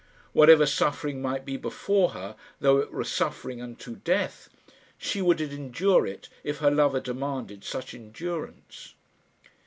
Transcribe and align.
Whatever 0.33 0.65
suffering 0.65 1.21
might 1.21 1.45
be 1.45 1.57
before 1.57 2.09
her, 2.13 2.35
though 2.59 2.79
it 2.79 2.91
were 2.91 3.03
suffering 3.03 3.61
unto 3.61 3.97
death, 3.97 4.49
she 4.97 5.21
would 5.21 5.39
endure 5.39 6.07
it 6.07 6.27
if 6.43 6.57
her 6.57 6.71
lover 6.71 6.99
demanded 6.99 7.63
such 7.63 7.93
endurance. 7.93 8.95